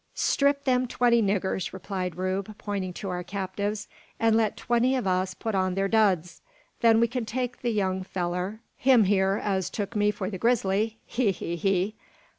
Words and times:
"Strip 0.15 0.63
them 0.63 0.87
twenty 0.87 1.21
niggurs," 1.21 1.73
replied 1.73 2.15
Rube, 2.15 2.57
pointing 2.57 2.91
to 2.93 3.09
our 3.11 3.21
captives, 3.23 3.87
"an' 4.19 4.33
let 4.33 4.57
twenty 4.57 4.97
o' 4.97 5.03
us 5.03 5.35
put 5.35 5.53
on 5.53 5.75
their 5.75 5.87
duds. 5.87 6.41
Then 6.79 6.99
we 6.99 7.07
kin 7.07 7.23
take 7.23 7.61
the 7.61 7.69
young 7.69 8.03
fellur 8.03 8.61
him 8.77 9.03
hyur 9.05 9.37
as 9.37 9.69
tuk 9.69 9.95
me 9.95 10.09
for 10.09 10.31
the 10.31 10.39
grizzly! 10.39 10.97
He! 11.05 11.29
he! 11.31 11.55
he! 11.55 11.97